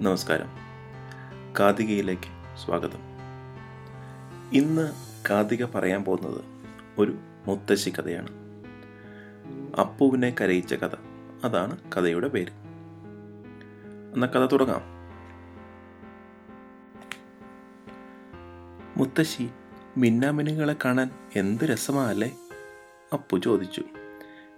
നമസ്കാരം. 0.00 0.48
കാതികയിലേക്ക് 1.60 2.56
സ്വാഗതം. 2.64 2.98
ഇന്ന് 4.52 4.92
കാതിക 5.30 5.64
പറയാൻ 5.64 6.04
പോകുന്നത് 6.04 6.44
ഒരു 6.98 7.18
മുത്തശ്ശി 7.46 7.90
കഥയാണ്. 7.90 8.28
അപ്പുവിനെ 9.80 10.34
കരയിച്ച 10.40 10.74
കഥ. 10.74 10.90
അതാണ് 11.44 11.76
കഥയുടെ 11.92 12.28
പേര്. 12.28 12.50
എന്ന 14.14 14.26
കഥ 14.26 14.46
തുടങ്ങാം. 14.46 14.82
മുത്തശ്ശി 18.96 19.50
മിന്നാമിനുകളെ 19.96 20.76
കാണാൻ 20.84 21.10
എന്ത് 21.36 21.64
രസമാല്ലേ? 21.64 22.36
അപ്പു 23.12 23.38
ചോദിച്ചു. 23.38 23.82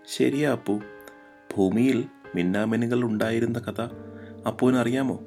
ശരിയാ 0.09 0.53
അപ്പു. 0.53 0.81
ഭൂമിയിൽ 1.57 2.05
മിന്നാമിനുകൾ 2.35 3.05
ഉണ്ടായിരുന്ന 3.05 3.59
കഥ 3.59 4.16
അപ്പുവിന് 4.47 4.77
അറിയാമോ 4.77 5.21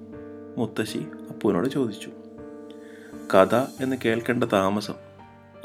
മുത്തശ്ശി 0.58 1.08
അപ്പുവിനോട് 1.30 1.68
ചോദിച്ചു. 1.68 2.12
കഥ 3.36 3.56
എന്ന് 3.56 3.96
കേൾക്കേണ്ട 4.06 4.44
താമസം. 4.44 4.94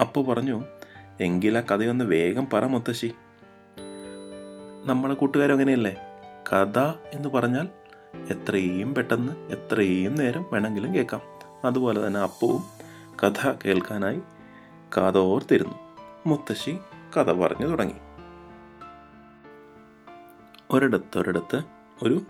അപ്പു 0.00 0.22
പറഞ്ഞു 0.22 0.64
എങ്കിൽ 1.20 1.58
ആ 1.58 1.60
കഥയൊന്ന് 1.60 2.04
വേഗം 2.04 2.48
പറ 2.52 2.66
മുത്തശ്ശി. 2.66 3.14
നമ്മളെ 4.84 5.14
കൂട്ടുകാരും 5.14 5.52
അങ്ങനെയല്ലേ? 5.52 5.96
കഥ 6.52 6.78
എന്ന് 7.12 7.28
പറഞ്ഞാൽ 7.28 7.68
എത്രയും 8.30 8.94
പെട്ടെന്ന് 8.94 9.32
എത്രയും 9.32 10.14
നേരം 10.14 10.46
വേണമെങ്കിലും 10.52 10.94
കേൾക്കാം. 10.94 11.20
അതുപോലെ 11.64 12.06
തന്നെ 12.06 12.20
അപ്പവും 12.20 12.64
കഥ 13.24 13.52
കേൾക്കാനായി 13.64 14.20
കാതോർത്തിരുന്നു. 14.96 15.74
മുത്തശ്ശി 16.26 16.78
കഥ 17.16 17.32
പറഞ്ഞു 17.32 17.66
തുടങ്ങി. 17.66 17.94
ഒരിടത്തൊരിടത്ത് 20.70 21.56
ഒരിടത്ത് 21.56 21.62
ഒരു 22.02 22.20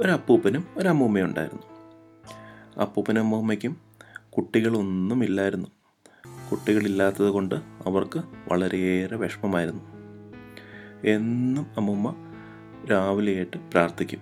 ഒരു 0.00 0.62
ഒരമ്മൂമ്മയും 0.76 1.24
ഉണ്ടായിരുന്നു. 1.24 1.62
അപ്പൂപ്പനും 2.80 3.20
അമ്മൂമ്മയ്ക്കും 3.20 3.76
കുട്ടികളൊന്നുമില്ലായിരുന്നു. 4.30 5.66
കുട്ടികളില്ലാത്തത് 6.50 7.28
കൊണ്ട് 7.28 7.54
അവർക്ക് 7.86 8.20
വളരെയേറെ 8.52 9.16
വിഷമമായിരുന്നു. 9.16 9.82
എന്നും 11.04 11.66
അമ്മൂമ്മ 11.76 12.14
രാവിലെയായിട്ട് 12.90 13.56
പ്രാർത്ഥിക്കും. 13.56 14.20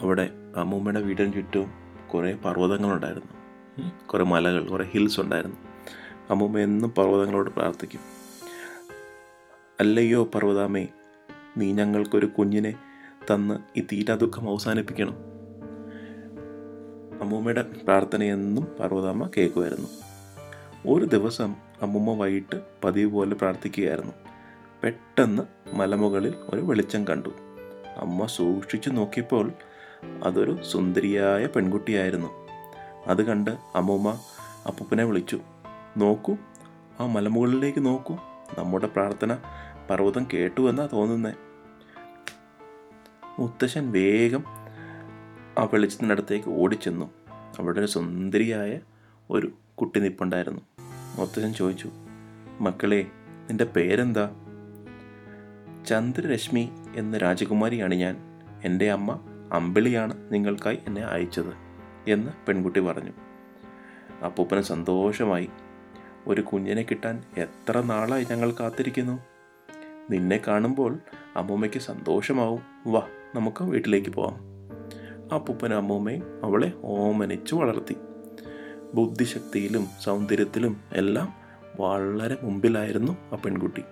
അവിടെ 0.00 0.30
അമ്മൂമ്മയുടെ 0.56 1.00
വീടിന് 1.00 1.32
ചുറ്റും 1.32 1.70
കുറേ 2.14 2.32
പർവതങ്ങളുണ്ടായിരുന്നു. 2.32 3.26
കുറേ 4.06 4.24
മലകൾ 4.24 4.68
കുറേ 4.68 4.84
ഹിൽസ് 4.84 5.20
ഉണ്ടായിരുന്നു. 5.20 5.56
അമ്മൂമ്മ 6.30 6.58
എന്നും 6.58 6.90
പർവതങ്ങളോട് 6.90 7.50
പ്രാർത്ഥിക്കും. 7.50 8.00
അല്ലയോ 9.80 10.24
പർവതാമേ 10.24 10.88
നീ 11.56 11.72
ഞങ്ങൾക്കൊരു 11.72 12.26
കുഞ്ഞിനെ 12.26 12.74
തന്ന് 13.30 13.78
ഈ 13.78 13.86
തീരാ 13.92 14.14
ദുഃഖം 14.14 14.50
അവസാനിപ്പിക്കണം. 14.50 15.16
അമ്മൂമ്മയുടെ 17.22 17.62
പ്രാർത്ഥനയെന്നും 17.62 18.64
പാർവതാമ്മ 18.64 19.30
കേൾക്കുമായിരുന്നു. 19.36 19.88
ഒരു 20.86 21.04
ദിവസം 21.04 21.54
അമ്മൂമ്മ 21.82 22.22
വൈകിട്ട് 22.22 22.60
പതിവ് 22.84 23.10
പോലെ 23.10 23.34
പ്രാർത്ഥിക്കുകയായിരുന്നു. 23.34 24.12
പെട്ടെന്ന് 24.82 25.42
മലമുകളിൽ 25.74 26.34
ഒരു 26.54 26.60
വെളിച്ചം 26.60 27.04
കണ്ടു. 27.04 27.28
അമ്മ 27.96 28.26
സൂക്ഷിച്ചു 28.26 28.90
നോക്കിയപ്പോൾ 28.90 29.52
അതൊരു 30.24 30.58
സുന്ദരിയായ 30.62 31.46
പെൺകുട്ടിയായിരുന്നു. 31.46 32.28
അത് 33.06 33.22
കണ്ട് 33.22 33.50
അമ്മൂമ്മ 33.50 34.20
അപ്പൂപ്പനെ 34.66 35.04
വിളിച്ചു. 35.04 35.40
നോക്കൂ 35.96 36.36
ആ 37.00 37.06
മലമുകളിലേക്ക് 37.06 37.86
നോക്കൂ. 37.86 38.14
നമ്മുടെ 38.58 38.86
പ്രാർത്ഥന 38.86 39.38
പർവതം 39.90 40.26
കേട്ടു 40.32 40.70
എന്നാ 40.70 40.88
തോന്നുന്നേ. 40.92 41.32
മുത്തശ്ശൻ 43.40 43.92
വേഗം 43.92 44.44
ആ 45.58 45.68
വെളിച്ചത്തിനടുത്തേക്ക് 45.72 46.48
ഓടിച്ചെന്നു. 46.48 47.10
അവിടെ 47.58 47.78
ഒരു 47.78 47.86
സുന്ദരിയായ 47.86 48.78
ഒരു 49.30 49.52
കുട്ടി 49.74 50.00
നിപ്പുണ്ടായിരുന്നു. 50.00 50.60
മുത്തശ്ശൻ 51.18 51.54
ചോദിച്ചു 51.54 51.90
മക്കളെ 52.60 53.06
നിന്റെ 53.16 53.64
പേരെന്താ? 53.64 54.30
ചന്ദ്രരശ്മി 55.86 56.70
എന്ന 56.94 57.18
രാജകുമാരിയാണ് 57.18 57.94
ഞാൻ. 57.94 58.16
എന്റെ 58.64 58.90
അമ്മ 58.90 59.20
അമ്പിളിയാണ് 59.52 60.32
നിങ്ങൾക്കായി 60.32 60.78
എന്നെ 60.86 61.02
അയച്ചത് 61.02 61.54
എന്ന് 62.08 62.46
പെൺകുട്ടി 62.46 62.80
പറഞ്ഞു. 62.80 63.12
അപ്പൂപ്പന് 64.24 64.62
സന്തോഷമായി 64.62 65.48
ഒരു 66.26 66.40
കുഞ്ഞിനെ 66.40 66.82
കിട്ടാൻ 66.82 67.22
എത്ര 67.36 67.80
നാളായി 67.80 68.26
ഞങ്ങൾ 68.30 68.54
കാത്തിരിക്കുന്നു? 68.60 69.18
നിന്നെ 70.10 70.40
കാണുമ്പോൾ 70.48 70.98
അമ്മൂമ്മയ്ക്ക് 71.36 71.78
സന്തോഷമാവും. 71.78 72.62
വാ. 72.86 73.08
നമുക്ക് 73.34 73.64
വീട്ടിലേക്ക് 73.64 74.10
പോവാം. 74.10 74.50
അപ്പൂപ്പനും 75.34 75.76
അമ്മൂമ്മയും 75.76 76.40
അവളെ 76.44 76.72
ഓമനിച്ചു 76.84 77.54
വളർത്തി. 77.54 77.96
ബുദ്ധിശക്തിയിലും 78.94 79.86
സൗന്ദര്യത്തിലും 80.04 80.80
എല്ലാം 80.92 81.32
വളരെ 81.80 82.36
മുമ്പിലായിരുന്നു 82.42 83.12
ആ 83.32 83.36
പെൺകുട്ടി. 83.36 83.82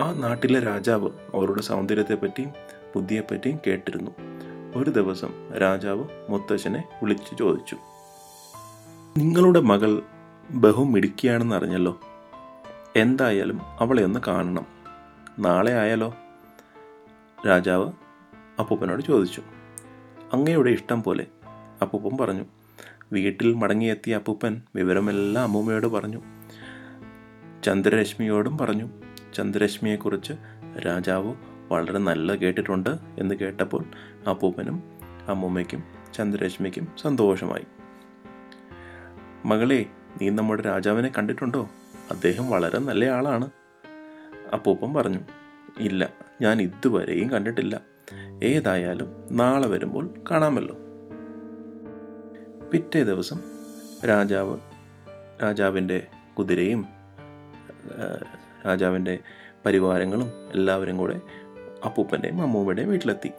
ആ 0.00 0.12
നാട്ടിലെ 0.12 0.60
രാജാവ് 0.60 1.10
അവരുടെ 1.34 1.62
സൗന്ദര്യത്തെപ്പറ്റിയും 1.62 2.50
ബുദ്ധിയെപ്പറ്റിയും 2.94 3.58
കേട്ടിരുന്നു. 3.66 4.10
ഒരു 4.76 4.90
ദിവസം 4.90 5.54
രാജാവ് 5.60 6.04
മുത്തശ്ശനെ 6.28 6.88
വിളിച്ചു 7.02 7.34
ചോദിച്ചു 7.34 7.76
നിങ്ങളുടെ 9.18 9.60
മകൾ 9.60 10.02
ബഹുമിടുക്കിയാണെന്ന് 10.50 11.56
അറിഞ്ഞല്ലോ. 11.56 12.00
എന്തായാലും 12.96 13.60
അവളെ 13.80 14.04
ഒന്ന് 14.04 14.20
കാണണം. 14.26 14.66
നാളെ 15.38 15.72
ആയാലോ? 15.72 16.14
രാജാവ് 17.46 17.92
അപ്പൂപ്പനോട് 18.58 19.02
ചോദിച്ചു. 19.02 19.42
അങ്ങയുടെ 20.32 20.70
ഇഷ്ടം 20.70 21.02
പോലെ 21.02 21.26
അപ്പൂപ്പൻ 21.82 22.16
പറഞ്ഞു. 22.16 22.44
വീട്ടിൽ 23.12 23.54
മടങ്ങിയെത്തിയ 23.54 24.14
അപ്പൂപ്പൻ 24.14 24.62
വിവരമെല്ലാം 24.74 25.42
അമ്മൂമ്മയോട് 25.42 25.86
പറഞ്ഞു. 25.86 26.22
ചന്ദ്രരശ്മിയോടും 27.64 28.58
പറഞ്ഞു. 28.58 28.88
ചന്ദ്രരശ്മിയെക്കുറിച്ച് 29.34 30.32
രാജാവ് 30.86 31.34
വളരെ 31.70 31.98
നല്ല 31.98 32.34
കേട്ടിട്ടുണ്ട് 32.34 32.90
എന്ന് 33.18 33.34
കേട്ടപ്പോൾ 33.34 33.84
അപ്പൂപ്പനും 34.30 34.82
അമ്മൂമ്മയ്ക്കും 35.28 35.84
ചന്ദ്രരശ്മിക്കും 36.14 36.88
സന്തോഷമായി. 37.02 37.66
മകളെ 39.46 39.86
നീ 40.22 40.30
നമ്മുടെ 40.30 40.62
രാജാവിനെ 40.62 41.12
കണ്ടിട്ടുണ്ടോ? 41.18 41.68
അദ്ദേഹം 42.10 42.50
വളരെ 42.50 42.78
നല്ല 42.78 43.04
ആളാണ്. 43.04 43.50
അപ്പൂപ്പൻ 44.52 44.94
പറഞ്ഞു. 44.94 45.18
ഇല്ല. 45.78 46.10
ഞാൻ 46.40 46.62
ഇതുവരെയും 46.62 47.30
കണ്ടിട്ടില്ല. 47.30 47.80
ഏതായാലും 48.42 49.28
നാളെ 49.30 49.68
വരുമ്പോൾ 49.68 50.14
കാണാമല്ലോ. 50.30 50.76
പിറ്റേ 52.70 53.02
ദിവസം 53.02 53.40
രാജാവ് 54.08 54.58
രാജാവിന്റെ 55.42 56.06
കുതിരയും 56.38 56.86
രാജാവിന്റെ 58.66 59.18
പരിവാരങ്ങളും 59.66 60.32
എല്ലാവരും 60.52 60.96
കൂടെ 60.96 61.20
അപ്പൂപ്പന്റെയും 61.84 62.42
അമ്മൂമ്മയുടെയും 62.42 62.88
വീട്ടിലെത്തി. 62.88 63.30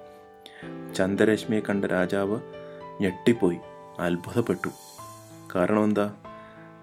ചന്ദ്രരശ്മിയെ 0.94 1.62
കണ്ട 1.62 1.86
രാജാവ് 1.86 2.40
ഞെട്ടിപ്പോയി 3.02 3.58
അത്ഭുതപ്പെട്ടു. 4.00 4.70
കാരണം 5.56 5.84
എന്താ? 5.84 6.16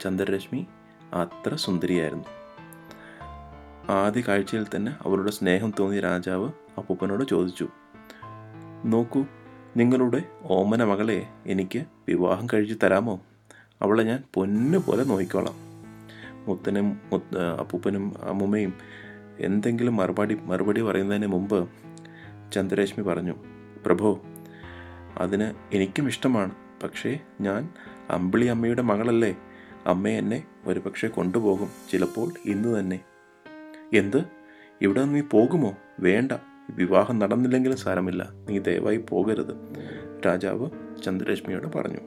ചന്ദ്രരശ്മി 0.00 0.66
അത്ര 1.14 1.54
സുന്ദരിയായിരുന്നു. 1.54 2.39
ആദ്യ 3.90 4.20
കാഴ്ചയിൽ 4.20 4.66
തന്നെ 4.76 4.92
അവരുടെ 5.04 5.30
സ്നേഹം 5.30 5.72
തോന്നി 5.78 6.00
രാജാവ് 6.00 6.50
അപ്പൂപ്പനോട് 6.78 7.24
ചോദിച്ചു 7.24 7.68
നോക്കൂ 8.84 9.24
നിങ്ങളുടെ 9.76 10.22
ഓമന 10.42 10.84
മകളെ 10.84 11.26
എനിക്ക് 11.46 11.84
വിവാഹം 12.08 12.46
കഴിച്ചു 12.54 12.76
തരാമോ? 12.82 13.20
അവളെ 13.82 14.02
ഞാൻ 14.02 14.22
പൊന്നു 14.34 14.78
പോലെ 14.78 15.04
നോക്കിക്കോളാം. 15.04 15.54
മുത്തനും 16.48 17.00
മുത്ത് 17.12 17.38
അപ്പൂപ്പനും 17.38 18.14
അമ്മുമ്മയും 18.22 18.74
എന്തെങ്കിലും 19.38 19.96
മറുപടി 19.96 20.34
മറുപടി 20.34 20.80
പറയുന്നതിന് 20.80 21.26
മുമ്പ് 21.26 21.68
ചന്ദ്രരശ്മി 22.52 23.04
പറഞ്ഞു 23.04 23.34
പ്രഭോ 23.86 24.20
അതിന് 25.18 25.54
എനിക്കും 25.76 26.06
ഇഷ്ടമാണ്. 26.06 26.50
പക്ഷേ 26.82 27.18
ഞാൻ 27.40 27.68
അമ്പിളി 28.10 28.46
അമ്മയുടെ 28.46 28.82
മകളല്ലേ. 28.82 29.36
അമ്മ 29.86 30.08
എന്നെ 30.08 30.44
ഒരുപക്ഷെ 30.64 31.08
കൊണ്ടുപോകും. 31.08 31.70
ചിലപ്പോൾ 31.92 32.32
ഇന്ന് 32.44 32.80
തന്നെ. 32.80 33.00
എന്ത്? 33.94 34.24
ഇവിടെ 34.82 35.04
നീ 35.04 35.20
പോകുമോ? 35.20 35.74
വേണ്ട. 36.00 36.32
വിവാഹം 36.70 37.18
നടന്നില്ലെങ്കിലും 37.18 37.78
സാരമില്ല. 37.78 38.28
നീ 38.48 38.58
ദയവായി 38.58 38.96
പോകരുത്. 38.96 39.54
രാജാവ് 40.26 40.70
ചന്ദ്രരശ്മിയോട് 41.04 41.78
പറഞ്ഞു. 41.78 41.98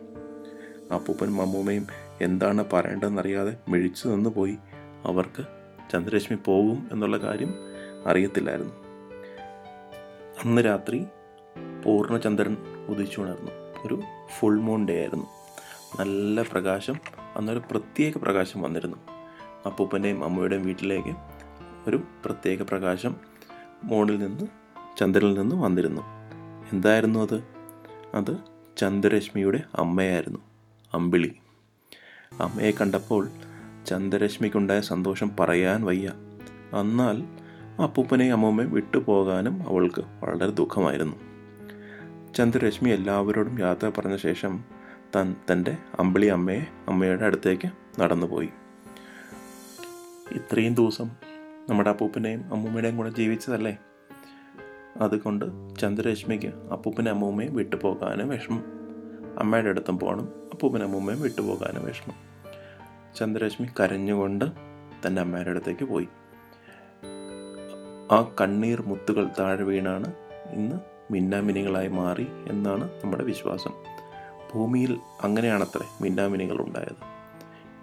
അപ്പൂപ്പനും 0.94 1.41
അമ്മൂമ്മയും 1.41 1.88
എന്താണ് 2.21 2.65
പറയേണ്ടതെന്നറിയാതെ 2.74 3.57
മിഴിച്ചു 3.69 4.07
നിന്ന് 4.07 4.30
പോയി 4.30 4.57
അവർക്ക് 5.03 5.45
ചന്ദ്രരശ്മി 5.91 6.38
പോകും 6.45 6.89
എന്നുള്ള 6.91 7.18
കാര്യം 7.18 7.53
അറിയത്തില്ലായിരുന്നു. 8.06 8.74
അന്ന് 10.44 10.65
രാത്രി 10.65 11.06
പൂർണചന്ദ്രൻ 11.86 12.57
ഉദിച്ചുണർന്നു. 12.88 13.51
ഒരു 13.86 14.01
ഫുൾ 14.39 14.59
മൂൺ 14.59 14.88
ഡേ 14.88 15.00
ആയിരുന്നു. 15.00 15.25
നല്ല 16.00 16.41
പ്രകാശം 16.41 16.95
അന്നൊരു 17.36 17.62
പ്രത്യേക 17.71 18.13
പ്രകാശം 18.18 18.62
വന്നിരുന്നു. 18.62 18.97
അപ്പൂപ്പന്റെയും 19.65 20.24
അമ്മയുടെയും 20.24 20.65
വീട്ടിലേക്ക് 20.65 21.32
ഒരു 21.88 22.03
പ്രത്യേക 22.25 22.62
പ്രകാശം 22.62 23.15
മോണിൽ 23.83 24.18
നിന്ന് 24.19 24.47
ചന്ദ്രനിൽ 25.00 25.33
നിന്ന് 25.33 25.56
വന്നിരുന്നു. 25.56 26.01
എന്തായിരുന്നു 26.74 27.19
അത്? 27.19 27.44
അത് 28.13 28.38
ചന്ദ്രരശ്മിയുടെ 28.77 29.63
അമ്മയായിരുന്നു 29.75 30.39
അമ്പിളി. 30.94 31.35
അമ്മയെ 32.39 32.71
കണ്ടപ്പോൾ 32.71 33.30
ചന്ദ്രരശ്മിക്കുണ്ടായ 33.88 34.80
സന്തോഷം 34.80 35.31
പറയാൻ 35.39 35.85
വയ്യ. 35.85 36.13
എന്നാൽ 36.80 37.24
അപ്പൂപ്പനെയും 37.81 38.33
അമ്മൂമ്മയും 38.33 38.71
വിട്ടുപോകാനും 38.71 39.68
അവൾക്ക് 39.68 40.01
വളരെ 40.24 40.50
ദുഃഖമായിരുന്നു. 40.50 41.15
ചന്ദ്രരശ്മി 42.33 42.89
എല്ലാവരോടും 42.89 43.59
യാത്ര 43.59 43.91
പറഞ്ഞ 43.97 44.15
ശേഷം 44.15 44.63
തൻ 45.15 45.36
തന്റെ 45.51 45.77
അമ്പിളി 46.00 46.25
അമ്മയെ 46.25 46.62
അമ്മയുടെ 46.88 47.25
അടുത്തേക്ക് 47.25 48.01
നടന്നുപോയി. 48.01 48.50
ഇത്രയും 50.31 50.75
ദിവസം 50.75 51.32
നമ്മുടെ 51.69 51.89
അപ്പൂപ്പനെയും 51.89 52.54
അമ്മൂമ്മയുടെയും 52.54 52.98
കൂടെ 52.98 53.10
ജീവിച്ചതല്ലേ? 53.10 53.77
അതുകൊണ്ട് 55.01 55.75
ചന്ദ്രരശ്മിക്ക് 55.80 56.48
അപ്പൂപ്പനെ 56.48 57.12
അമ്മൂമ്മയും 57.12 57.56
വിട്ടുപോകാനും 57.56 58.30
വിഷമം. 58.30 58.63
അമ്മയുടെ 59.39 59.69
അടുത്തും 59.69 60.00
പോകണം 60.00 60.27
അപ്പൂപ്പനെ 60.54 60.83
അമ്മൂമ്മയും 60.83 61.21
വിട്ടുപോകാനും 61.21 61.86
വിഷമം. 61.86 62.15
ചന്ദ്രരശ്മി 63.15 63.68
കരഞ്ഞുകൊണ്ട് 63.80 64.45
തന്റെ 65.07 65.21
അമ്മയുടെ 65.21 65.50
അടുത്തേക്ക് 65.50 65.83
പോയി. 65.83 66.07
ആ 68.12 68.36
കണ്ണീർ 68.42 68.81
മുത്തുകൾ 68.81 69.30
താഴെ 69.39 69.63
വീണാണ് 69.63 70.13
ഇന്ന് 70.51 70.75
മിന്നാമിനികളായി 71.12 71.88
മാറി 71.88 72.27
എന്നാണ് 72.48 72.89
നമ്മുടെ 73.04 73.24
വിശ്വാസം. 73.24 73.71
ഭൂമിയിൽ 74.54 75.00
അങ്ങനെയാണത്രേ 75.24 75.88
മിന്നാമിനികൾ 76.01 76.62
ഉണ്ടായത് 76.62 77.04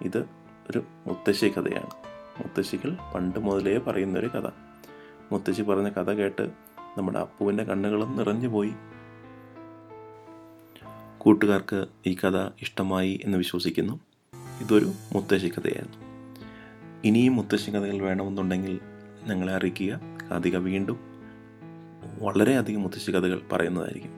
ഇത് 0.01 0.25
ഒരു 0.69 0.83
മുത്തശ്ശി 1.07 1.47
കഥയാണ് 1.47 2.00
മുത്തശ്ശികൾ 2.41 2.97
പണ്ട് 3.15 3.39
മുതലേ 3.39 3.77
പറയുന്നൊരു 3.77 4.27
കഥ. 4.27 4.49
മുത്തശ്ശി 5.31 5.61
പറഞ്ഞ 5.61 5.89
കഥ 5.89 6.11
കേട്ട് 6.11 6.49
നമ്മുടെ 6.97 7.19
അപ്പുവിന്റെ 7.19 7.63
കണ്ണുകളും 7.63 8.17
നിറഞ്ഞു 8.17 8.47
പോയി. 8.47 8.73
കൂട്ടുകാർക്ക് 11.17 11.85
ഈ 12.07 12.15
കഥ 12.15 12.37
ഇഷ്ടമായി 12.61 13.19
എന്ന് 13.23 13.37
വിശ്വസിക്കുന്നു. 13.37 13.99
ഇതൊരു 14.61 14.91
മുത്തശ്ശി 15.13 15.47
കഥയായിരുന്നു. 15.47 15.97
ഇനിയും 17.03 17.35
മുത്തശ്ശി 17.35 17.71
കഥകൾ 17.71 18.01
വേണമെന്നുണ്ടെങ്കിൽ 18.01 18.79
ഞങ്ങളെ 19.23 19.53
അറിയിക്കുക. 19.53 19.99
കാതിക 20.31 20.57
വീണ്ടും 20.57 20.99
വളരെയധികം 22.19 22.81
മുത്തശ്ശി 22.81 23.11
കഥകൾ 23.11 23.41
പറയുന്നതായിരിക്കും. 23.51 24.11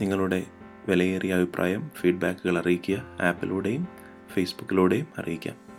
നിങ്ങളുടെ 0.00 0.46
വിലയേറിയ 0.88 1.34
അഭിപ്രായം 1.34 1.90
ഫീഡ്ബാക്കുകൾ 2.00 2.58
അറിയിക്കുക. 2.58 3.18
ആപ്പിലൂടെയും 3.20 3.88
ഫേസ്ബുക്കിലൂടെയും 4.34 5.06
അറിയിക്കാം. 5.18 5.71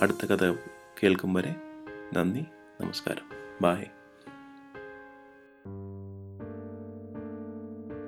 അടുത്ത 0.00 0.26
കഥ 0.26 0.54
കേൾക്കും 1.02 1.34
വരെ 1.34 1.54
നന്ദി 2.12 2.42
നമസ്കാരം. 2.80 3.26
ബായ് 3.62 3.86